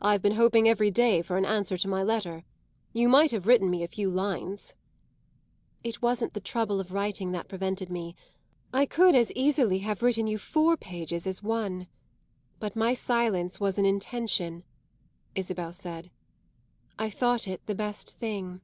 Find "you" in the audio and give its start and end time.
2.92-3.08, 10.26-10.38